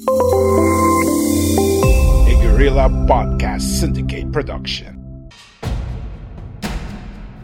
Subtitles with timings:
[0.00, 0.12] A
[2.40, 5.28] Guerrilla Podcast Syndicate production.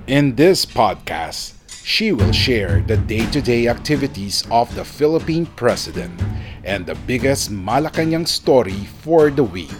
[0.06, 1.52] In this podcast,
[1.84, 6.16] she will share the day to day activities of the Philippine president
[6.64, 9.76] and the biggest Malacanang story for the week.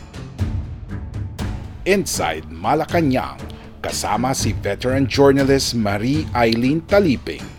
[1.87, 3.41] Inside Malacanang,
[3.80, 7.55] kasama si veteran journalist Marie Eileen Taliping.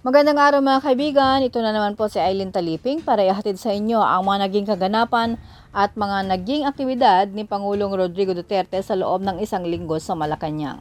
[0.00, 4.00] Magandang araw mga kaibigan, ito na naman po si Eileen Taliping para ihatid sa inyo
[4.00, 5.36] ang mga naging kaganapan
[5.76, 10.80] at mga naging aktibidad ni Pangulong Rodrigo Duterte sa loob ng isang linggo sa Malacanang.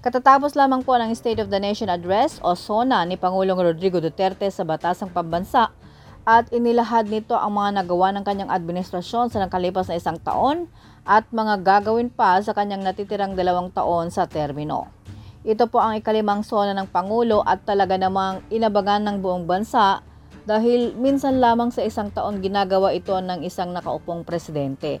[0.00, 4.48] Katatapos lamang po ng State of the Nation Address o SONA ni Pangulong Rodrigo Duterte
[4.48, 5.68] sa Batasang Pambansa
[6.24, 10.64] at inilahad nito ang mga nagawa ng kanyang administrasyon sa nakalipas na isang taon
[11.04, 14.97] at mga gagawin pa sa kanyang natitirang dalawang taon sa termino.
[15.48, 20.04] Ito po ang ikalimang sona ng Pangulo at talaga namang inabangan ng buong bansa
[20.44, 25.00] dahil minsan lamang sa isang taon ginagawa ito ng isang nakaupong presidente.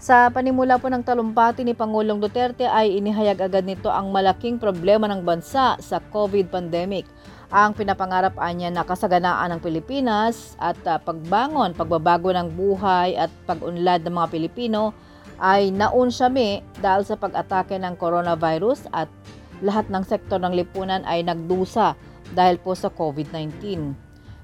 [0.00, 5.04] Sa panimula po ng talumpati ni Pangulong Duterte ay inihayag agad nito ang malaking problema
[5.12, 7.04] ng bansa sa COVID pandemic.
[7.52, 14.08] Ang pinapangarap niya na kasaganaan ng Pilipinas at uh, pagbangon, pagbabago ng buhay at pag-unlad
[14.08, 14.96] ng mga Pilipino
[15.36, 16.32] ay naun siya
[16.80, 19.12] dahil sa pag-atake ng coronavirus at
[19.62, 21.94] lahat ng sektor ng lipunan ay nagdusa
[22.34, 23.94] dahil po sa COVID-19.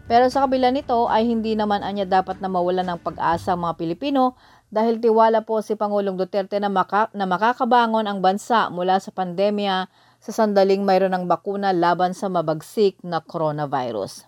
[0.09, 3.77] Pero sa kabila nito ay hindi naman anya dapat na mawala ng pag-asa ang mga
[3.77, 4.41] Pilipino
[4.73, 9.85] dahil tiwala po si Pangulong Duterte na, maka, na makakabangon ang bansa mula sa pandemya
[10.19, 14.25] sa sandaling mayroon ng bakuna laban sa mabagsik na coronavirus.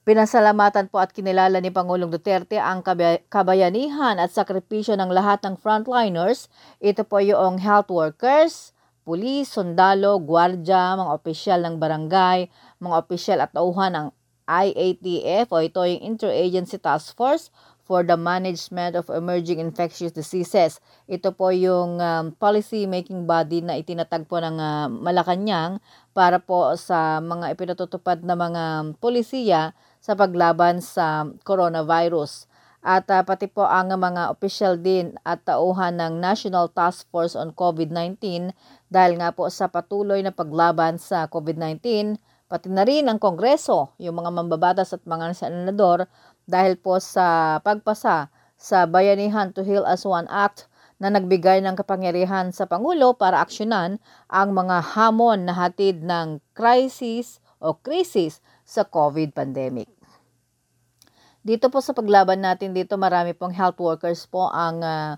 [0.00, 2.80] Pinasalamatan po at kinilala ni Pangulong Duterte ang
[3.28, 6.48] kabayanihan at sakripisyo ng lahat ng frontliners.
[6.80, 8.72] Ito po yung health workers,
[9.02, 14.06] pulis, sundalo, gwardya, mga opisyal ng barangay, mga opisyal at tauhan ng
[14.50, 17.54] IATF o ito yung Interagency Task Force
[17.86, 20.78] for the Management of Emerging Infectious Diseases.
[21.10, 25.82] Ito po yung um, policy making body na itinatag po ng uh, Malacanang
[26.14, 32.50] para po sa mga ipinatutupad na mga polisiya sa paglaban sa coronavirus
[32.80, 37.52] at uh, pati po ang mga opisyal din at tauhan ng National Task Force on
[37.52, 38.56] COVID-19
[38.90, 42.18] dahil nga po sa patuloy na paglaban sa COVID-19,
[42.50, 46.10] pati na rin ang Kongreso, yung mga mambabatas at mga senador
[46.50, 48.28] dahil po sa pagpasa
[48.58, 50.66] sa Bayanihan to Heal as One Act
[51.00, 57.40] na nagbigay ng kapangyarihan sa Pangulo para aksyonan ang mga hamon na hatid ng crisis
[57.56, 59.88] o krisis sa COVID pandemic.
[61.40, 65.16] Dito po sa paglaban natin dito, marami pong health workers po ang uh,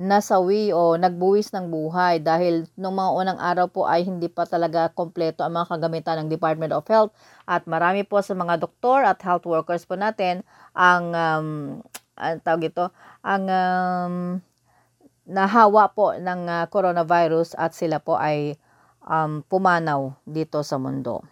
[0.00, 4.88] nasawi o nagbuwis ng buhay dahil nung mga unang araw po ay hindi pa talaga
[4.96, 7.12] kompleto ang mga kagamitan ng Department of Health
[7.44, 10.40] at marami po sa mga doktor at health workers po natin
[10.72, 11.48] ang um,
[12.16, 12.88] ang tawag ito,
[13.20, 14.14] ang um,
[15.28, 18.56] nahawa po ng uh, coronavirus at sila po ay
[19.04, 21.24] um, pumanaw dito sa mundo.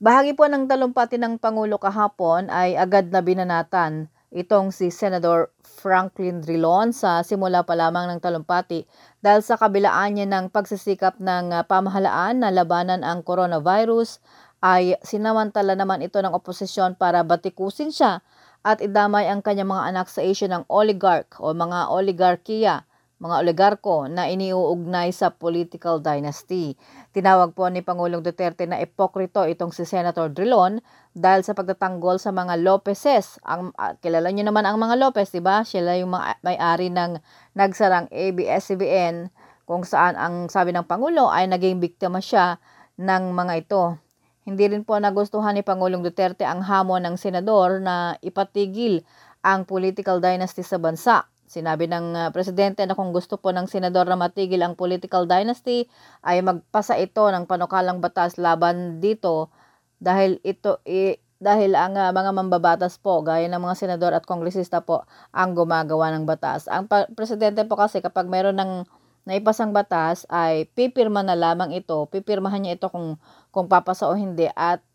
[0.00, 6.38] Bahagi po ng talumpati ng Pangulo kahapon ay agad na binanatan itong si Senador Franklin
[6.38, 8.86] Drilon sa simula pa lamang ng talumpati
[9.18, 14.22] dahil sa kabilaan niya ng pagsisikap ng ah, pamahalaan na labanan ang coronavirus
[14.62, 18.22] ay sinamantala naman ito ng oposisyon para batikusin siya
[18.60, 22.84] at idamay ang kanyang mga anak sa issue ng oligarch o mga oligarkiya
[23.20, 26.72] mga oligarko na iniuugnay sa political dynasty.
[27.12, 30.80] Tinawag po ni Pangulong Duterte na epokrito itong si Senator Drilon
[31.12, 33.36] dahil sa pagtatanggol sa mga Lopezes.
[33.44, 35.60] Ang, uh, kilala niyo naman ang mga Lopez, di ba?
[35.68, 37.20] Sila yung may-ari ng
[37.52, 39.28] nagsarang ABS-CBN
[39.68, 42.56] kung saan ang sabi ng Pangulo ay naging biktima siya
[42.96, 44.00] ng mga ito.
[44.48, 49.04] Hindi rin po nagustuhan ni Pangulong Duterte ang hamon ng senador na ipatigil
[49.44, 51.28] ang political dynasty sa bansa.
[51.50, 55.90] Sinabi ng uh, presidente na kung gusto po ng senador na matigil ang political dynasty
[56.22, 59.50] ay magpasa ito ng panukalang batas laban dito
[59.98, 64.78] dahil ito i, dahil ang uh, mga mambabatas po gaya ng mga senador at kongresista
[64.78, 65.02] po
[65.34, 66.70] ang gumagawa ng batas.
[66.70, 66.86] Ang
[67.18, 68.86] presidente po kasi kapag meron ng
[69.26, 73.18] naipasang batas ay pipirma na lamang ito, pipirmahan niya ito kung
[73.50, 74.86] kung papasa o hindi at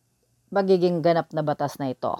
[0.56, 2.16] magiging ganap na batas na ito.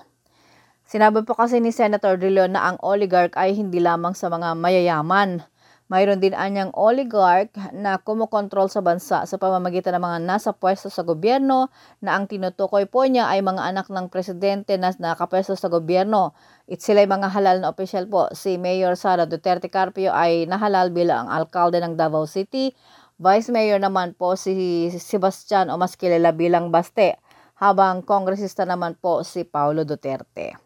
[0.86, 4.54] Sinabi po kasi ni Senator De Leon na ang oligarch ay hindi lamang sa mga
[4.54, 5.42] mayayaman.
[5.90, 11.02] Mayroon din anyang oligarch na kumokontrol sa bansa sa pamamagitan ng mga nasa pwesto sa
[11.02, 11.74] gobyerno
[12.06, 16.38] na ang tinutukoy po niya ay mga anak ng presidente na nakapwesto sa gobyerno.
[16.70, 18.30] It sila ay mga halal na opisyal po.
[18.38, 22.78] Si Mayor Sara Duterte Carpio ay nahalal bilang alkalde ng Davao City.
[23.18, 27.18] Vice Mayor naman po si Sebastian o mas kilala bilang Baste
[27.58, 30.65] habang kongresista naman po si Paulo Duterte.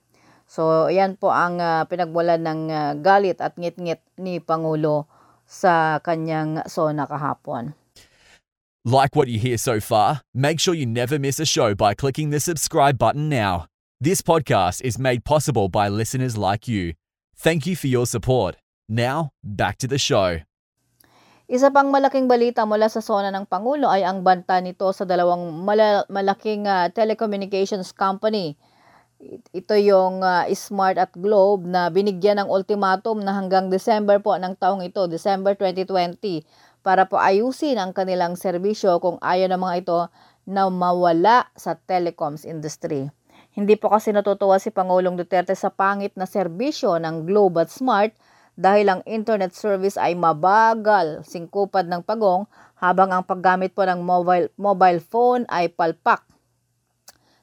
[0.50, 5.06] So, yan po ang uh, pinagmulan ng uh, galit at ngit-ngit ni Pangulo
[5.46, 7.78] sa kanyang sona kahapon.
[8.82, 10.26] Like what you hear so far?
[10.34, 13.70] Make sure you never miss a show by clicking the subscribe button now.
[14.02, 16.98] This podcast is made possible by listeners like you.
[17.38, 18.58] Thank you for your support.
[18.90, 20.42] Now, back to the show.
[21.46, 25.62] Isa pang malaking balita mula sa sona ng Pangulo ay ang banta nito sa dalawang
[25.62, 28.58] mala- malaking uh, telecommunications company
[29.52, 34.56] ito yung uh, Smart at Globe na binigyan ng ultimatum na hanggang December po ng
[34.56, 36.48] taong ito, December 2020,
[36.80, 40.00] para po ayusin ang kanilang serbisyo kung ayaw ng mga ito
[40.48, 43.12] na mawala sa telecoms industry.
[43.52, 48.16] Hindi po kasi natutuwa si Pangulong Duterte sa pangit na serbisyo ng Globe at Smart
[48.56, 52.48] dahil ang internet service ay mabagal, singkupad ng pagong
[52.80, 56.24] habang ang paggamit po ng mobile, mobile phone ay palpak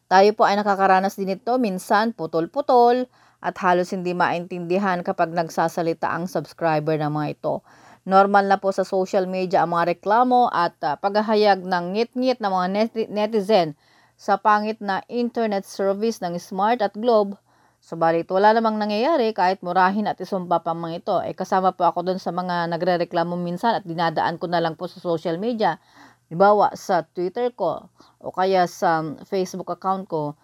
[0.06, 3.10] tayo po ay nakakaranas din ito minsan putol-putol
[3.42, 7.66] at halos hindi maintindihan kapag nagsasalita ang subscriber ng mga ito.
[8.06, 12.52] Normal na po sa social media ang mga reklamo at uh, paghahayag ng ngit-ngit ng
[12.54, 13.74] mga net- netizen
[14.14, 17.34] sa pangit na internet service ng Smart at Globe.
[17.82, 21.16] Subalit wala namang nangyayari kahit murahin at isumpa pa mga ito.
[21.26, 24.86] Eh, kasama po ako doon sa mga nagre-reklamo minsan at dinadaan ko na lang po
[24.86, 25.82] sa social media
[26.26, 27.86] Halimbawa sa Twitter ko
[28.18, 30.34] o kaya sa Facebook account ko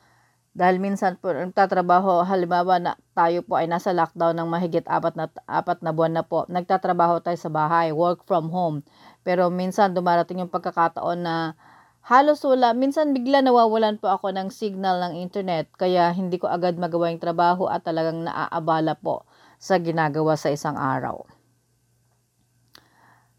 [0.54, 5.26] dahil minsan po nagtatrabaho halimbawa na tayo po ay nasa lockdown ng mahigit apat na,
[5.48, 8.86] apat na buwan na po nagtatrabaho tayo sa bahay work from home.
[9.26, 11.58] Pero minsan dumarating yung pagkakataon na
[12.06, 16.78] halos wala minsan bigla nawawalan po ako ng signal ng internet kaya hindi ko agad
[16.78, 19.26] magawa yung trabaho at talagang naaabala po
[19.58, 21.22] sa ginagawa sa isang araw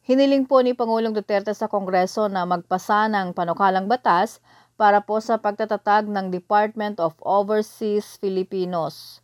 [0.04, 4.44] Hiniling po ni Pangulong Duterte sa Kongreso na magpasa ng panukalang batas
[4.76, 9.24] para po sa pagtatatag ng Department of Overseas Filipinos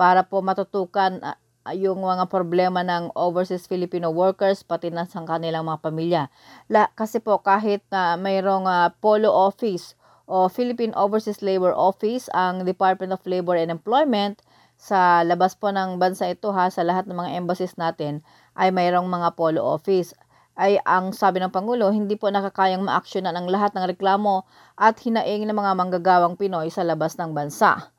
[0.00, 1.36] para po matutukan ah,
[1.76, 6.22] yung mga problema ng overseas Filipino workers pati na sa kanilang mga pamilya.
[6.72, 9.92] La, kasi po kahit na mayroong uh, polo office
[10.24, 14.40] o Philippine Overseas Labor Office ang Department of Labor and Employment
[14.84, 18.20] sa labas po ng bansa ito ha sa lahat ng mga embassies natin
[18.52, 20.12] ay mayroong mga polo office
[20.60, 24.46] ay ang sabi ng Pangulo, hindi po nakakayang maaksyonan ang lahat ng reklamo
[24.78, 27.90] at hinaing ng mga manggagawang Pinoy sa labas ng bansa.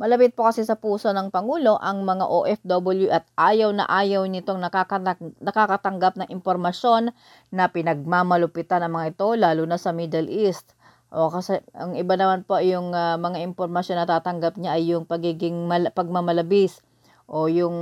[0.00, 4.58] Malapit po kasi sa puso ng Pangulo ang mga OFW at ayaw na ayaw nitong
[4.58, 7.12] nakakatang- nakakatanggap ng impormasyon
[7.52, 10.72] na pinagmamalupitan ng mga ito lalo na sa Middle East.
[11.12, 15.04] O kasi ang iba naman po yung uh, mga impormasyon na tatanggap niya ay yung
[15.04, 16.80] pagiging mal- pagmamalabis
[17.28, 17.76] o yung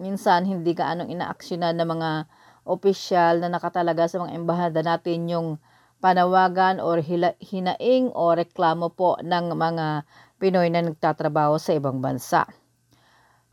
[0.00, 2.10] minsan hindi gaanong inaaksyonan ng mga
[2.64, 5.48] opisyal na nakatalaga sa mga embahada natin yung
[6.00, 10.08] panawagan or hila, hinaing o reklamo po ng mga
[10.42, 12.42] Pinoy na nagtatrabaho sa ibang bansa.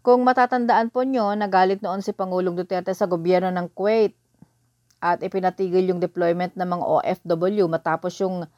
[0.01, 4.17] Kung matatandaan po nyo, nagalit noon si Pangulong Duterte sa gobyerno ng Kuwait
[4.97, 8.49] at ipinatigil yung deployment ng mga OFW matapos yung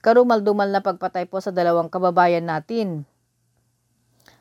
[0.00, 3.04] karumal-dumal na pagpatay po sa dalawang kababayan natin.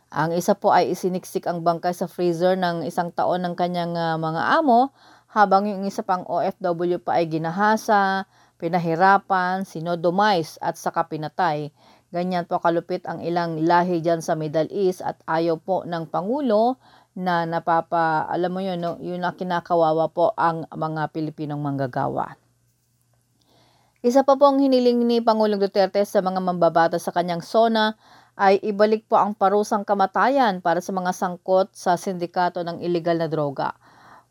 [0.09, 4.17] Ang isa po ay isiniksik ang bangkay sa freezer ng isang taon ng kanyang uh,
[4.17, 4.89] mga amo,
[5.29, 8.25] habang yung isa pang OFW pa ay ginahasa,
[8.57, 11.69] pinahirapan, sinodomize at saka pinatay.
[12.09, 16.81] Ganyan po kalupit ang ilang lahi dyan sa Middle East at ayaw po ng Pangulo
[17.13, 22.33] na napapa, alam mo yun, yun na kinakawawa po ang mga Pilipinong manggagawa.
[23.99, 27.99] Isa pa pong hiniling ni Pangulong Duterte sa mga mambabata sa kanyang sona
[28.39, 33.27] ay ibalik po ang parusang kamatayan para sa mga sangkot sa sindikato ng ilegal na
[33.27, 33.75] droga.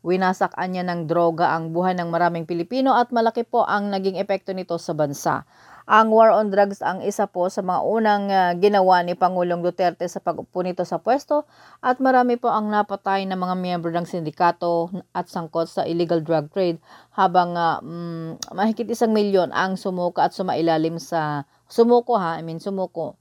[0.01, 4.57] Winasakan niya ng droga ang buhay ng maraming Pilipino at malaki po ang naging epekto
[4.57, 5.45] nito sa bansa.
[5.89, 10.05] Ang war on drugs ang isa po sa mga unang uh, ginawa ni Pangulong Duterte
[10.05, 11.49] sa pag-upo nito sa pwesto
[11.81, 16.53] at marami po ang napatay ng mga miyembro ng sindikato at sangkot sa illegal drug
[16.53, 16.77] trade
[17.17, 22.61] habang uh, um, mahigit isang milyon ang sumuka at sumailalim sa sumuko ha, I mean
[22.61, 23.17] sumuko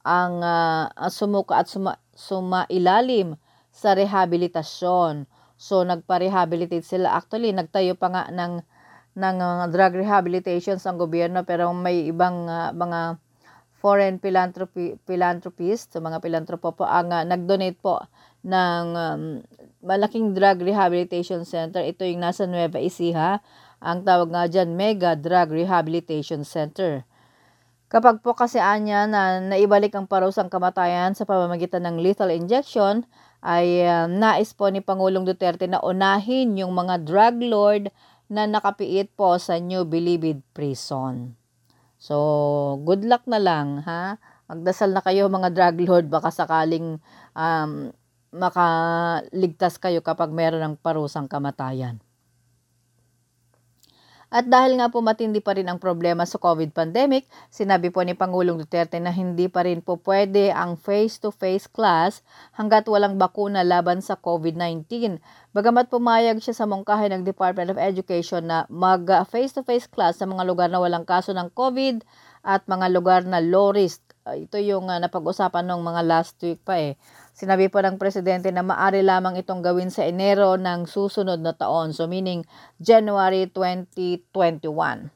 [0.00, 3.36] ang uh, sumuka at suma, sumailalim
[3.68, 5.28] sa rehabilitasyon.
[5.60, 7.12] So nagpa-rehabilitate sila.
[7.18, 8.64] Actually, nagtayo pa nga ng
[9.16, 13.16] ng uh, drug rehabilitations ang gobyerno pero may ibang uh, mga
[13.80, 18.04] foreign philanthropy, philanthropist, mga philanthropo po ang uh, nag-donate po
[18.44, 19.22] ng um,
[19.80, 21.80] malaking drug rehabilitation center.
[21.80, 23.40] Ito yung nasa Nueva Ecija.
[23.80, 27.04] Ang tawag nga dyan, Mega Drug Rehabilitation Center.
[27.86, 33.06] Kapag po kasi anya na naibalik ang parusang kamatayan sa pamamagitan ng lethal injection,
[33.46, 37.84] ay uh, nais po ni Pangulong Duterte na unahin yung mga drug lord
[38.26, 41.34] na nakapiit po sa New Bilibid Prison.
[41.96, 44.20] So, good luck na lang, ha?
[44.46, 47.02] Magdasal na kayo mga drug lord, baka sakaling
[47.34, 47.90] um,
[48.30, 51.98] makaligtas kayo kapag meron ng parusang kamatayan.
[54.26, 58.18] At dahil nga po matindi pa rin ang problema sa COVID pandemic, sinabi po ni
[58.18, 62.26] Pangulong Duterte na hindi pa rin po pwede ang face-to-face class
[62.58, 65.18] hanggat walang bakuna laban sa COVID-19.
[65.54, 70.42] Bagamat pumayag siya sa mungkahi ng Department of Education na mag face-to-face class sa mga
[70.42, 72.02] lugar na walang kaso ng COVID
[72.46, 74.05] at mga lugar na low risk.
[74.26, 76.98] Ito yung uh, napag-usapan nung mga last week pa eh.
[77.30, 81.94] Sinabi po ng presidente na maari lamang itong gawin sa Enero ng susunod na taon,
[81.94, 82.42] so meaning
[82.82, 85.14] January 2021.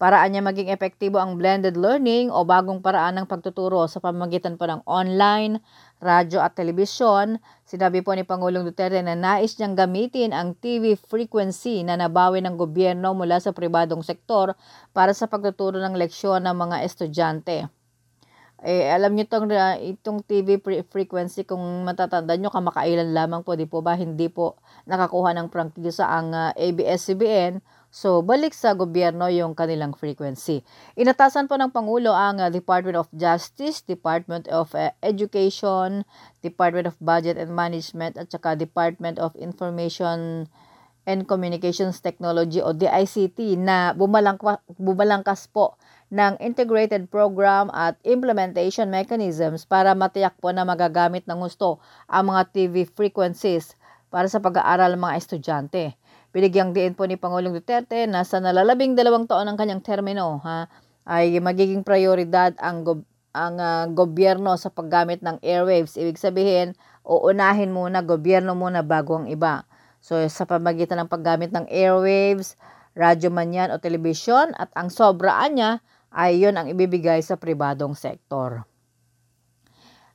[0.00, 4.64] Paraan niya maging epektibo ang blended learning o bagong paraan ng pagtuturo sa pamamagitan po
[4.64, 5.60] ng online,
[6.00, 7.36] radyo at telebisyon.
[7.68, 12.56] Sinabi po ni Pangulong Duterte na nais niyang gamitin ang TV frequency na nabawi ng
[12.56, 14.56] gobyerno mula sa pribadong sektor
[14.96, 17.79] para sa pagtuturo ng leksyon ng mga estudyante.
[18.60, 23.64] Eh, alam niyo tong uh, itong TV frequency kung matatanda niyo kamakailan lamang po, di
[23.64, 23.96] po ba?
[23.96, 27.64] Hindi po nakakuha ng prangkisa ang uh, ABS-CBN.
[27.88, 30.60] So, balik sa gobyerno yung kanilang frequency.
[30.94, 36.04] Inatasan po ng Pangulo ang uh, Department of Justice, Department of uh, Education,
[36.44, 40.46] Department of Budget and Management, at saka Department of Information
[41.08, 49.94] and Communications Technology o DICT na bumalangkas po ng integrated program at implementation mechanisms para
[49.94, 51.78] matiyak po na magagamit ng gusto
[52.10, 53.78] ang mga TV frequencies
[54.10, 55.94] para sa pag-aaral ng mga estudyante.
[56.34, 60.66] Binigyang diin po ni Pangulong Duterte na sa nalalabing dalawang taon ng kanyang termino ha,
[61.06, 65.94] ay magiging prioridad ang, go- ang uh, gobyerno sa paggamit ng airwaves.
[65.94, 66.74] Ibig sabihin,
[67.06, 69.62] uunahin muna gobyerno muna bago ang iba.
[70.02, 72.58] So sa pamagitan ng paggamit ng airwaves,
[72.98, 75.72] radyo man yan o telebisyon at ang sobraan niya
[76.10, 78.66] ay yun ang ibibigay sa pribadong sektor.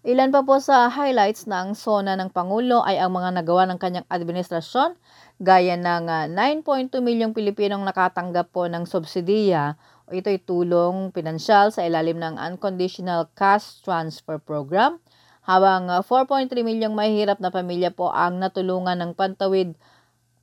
[0.05, 4.05] Ilan pa po sa highlights ng SONA ng Pangulo ay ang mga nagawa ng kanyang
[4.05, 4.93] administrasyon
[5.41, 9.73] gaya ng 9.2 ah, milyong Pilipinong nakatanggap po ng subsidiya
[10.05, 15.01] o ito'y tulong pinansyal sa ilalim ng Unconditional Cash Transfer Program
[15.41, 19.73] habang 4.3 ah, milyong mahihirap na pamilya po ang natulungan ng Pantawid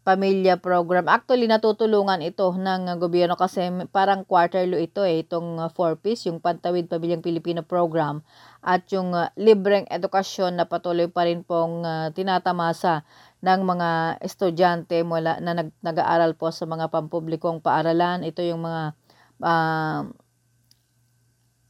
[0.02, 1.06] pamilya program.
[1.06, 7.22] Actually, natutulungan ito ng gobyerno kasi parang quarterly ito eh, itong 4-piece, yung Pantawid Pamilyang
[7.22, 8.26] Pilipino program
[8.66, 13.06] at yung uh, libreng edukasyon na patuloy pa rin pong uh, tinatamasa
[13.42, 13.88] ng mga
[14.22, 18.26] estudyante mula na nag, nag-aaral po sa mga pampublikong paaralan.
[18.26, 18.82] Ito yung mga
[19.42, 20.02] uh,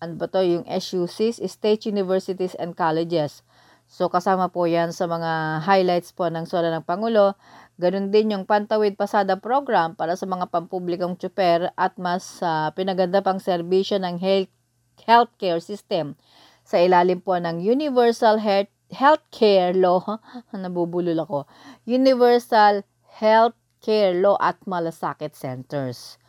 [0.03, 3.45] ano ba to, yung SUCs, State Universities and Colleges.
[3.93, 7.37] So kasama po yan sa mga highlights po ng Sola ng Pangulo.
[7.83, 13.19] Ganon din yung Pantawid Pasada program para sa mga pampublikong tsuper at mas uh, pinaganda
[13.27, 14.55] pang serbisyo ng health,
[15.03, 16.15] healthcare system
[16.63, 20.05] sa ilalim po ng Universal Health Healthcare Law.
[20.55, 21.49] Nabubulol ako.
[21.89, 22.87] Universal
[23.19, 26.23] Healthcare Law at Malasakit Centers.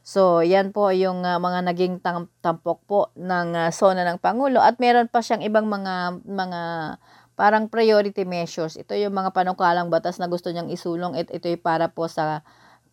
[0.00, 4.60] So, yan po yung uh, mga naging tam- tampok po ng uh, SONA ng Pangulo
[4.60, 6.60] at meron pa siyang ibang mga mga
[7.40, 8.76] parang priority measures.
[8.76, 11.16] Ito yung mga panukalang batas na gusto niyang isulong.
[11.16, 12.44] It, ito yung para po sa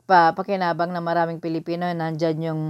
[0.07, 1.83] pa, pakinabang ng maraming Pilipino.
[1.83, 2.61] Nandyan yung,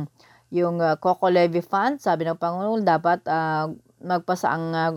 [0.49, 2.01] yung uh, Coco Levy Fund.
[2.01, 3.69] Sabi ng Pangulo, dapat uh,
[4.01, 4.93] magpasa ang uh,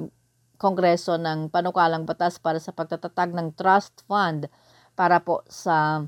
[0.57, 4.49] Kongreso ng panukalang batas para sa pagtatatag ng trust fund
[4.93, 6.05] para po sa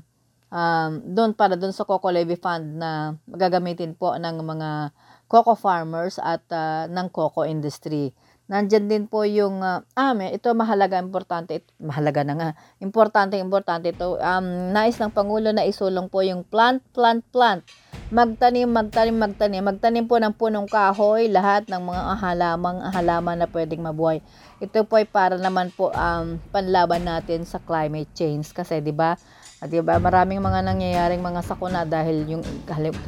[0.53, 4.93] um, doon para doon sa Coco Levy Fund na magagamitin po ng mga
[5.25, 8.13] coco farmers at uh, ng coco industry.
[8.43, 12.49] Nandyan din po yung, uh, ah, may, ito mahalaga, importante, mahalaga na nga,
[12.83, 14.19] importante, importante ito.
[14.19, 17.63] Um, nais ng Pangulo na isulong po yung plant, plant, plant.
[18.11, 19.63] Magtanim, magtanim, magtanim.
[19.63, 24.19] Magtanim po ng punong kahoy, lahat ng mga halamang halaman na pwedeng mabuhay.
[24.59, 28.51] Ito po ay para naman po um, panlaban natin sa climate change.
[28.51, 29.15] Kasi, di ba,
[29.63, 32.43] at di ba, maraming mga nangyayaring mga sakuna dahil yung